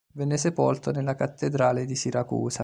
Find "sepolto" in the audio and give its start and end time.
0.37-0.89